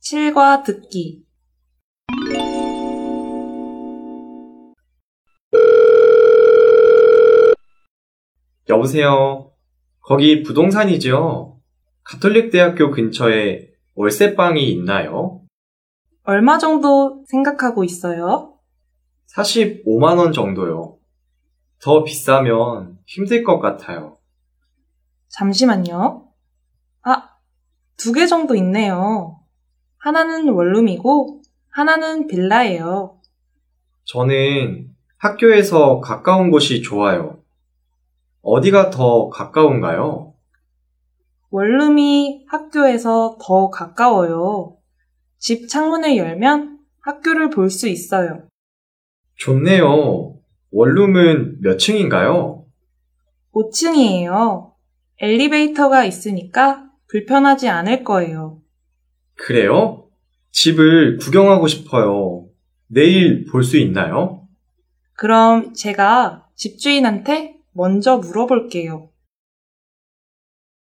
[0.00, 1.24] 7과 듣기.
[8.68, 9.52] 여보세요.
[10.00, 11.60] 거기 부동산이죠?
[12.04, 15.42] 가톨릭 대학교 근처에 월세방이 있나요?
[16.22, 18.58] 얼마 정도 생각하고 있어요?
[19.36, 20.98] 45만원 정도요.
[21.82, 24.18] 더 비싸면 힘들 것 같아요.
[25.28, 26.28] 잠시만요.
[27.02, 27.28] 아,
[27.96, 29.39] 두 개 정도 있네요.
[30.00, 33.20] 하나는 원룸이고, 하나는 빌라예요.
[34.04, 37.42] 저는 학교에서 가까운 곳이 좋아요.
[38.42, 40.32] 어디가 더 가까운가요?
[41.50, 44.78] 원룸이 학교에서 더 가까워요.
[45.38, 48.48] 집 창문을 열면 학교를 볼 수 있어요.
[49.36, 50.36] 좋네요.
[50.70, 52.64] 원룸은 몇 층인가요?
[53.52, 54.72] 5층이에요.
[55.20, 58.60] 엘리베이터가 있으니까 불편하지 않을 거예요.
[59.46, 60.06] 그래요?
[60.52, 62.46] 집을 구경하고 싶어요.
[62.88, 64.46] 내일 볼 수 있나요?
[65.14, 69.10] 그럼 제가 집주인한테 먼저 물어볼게요.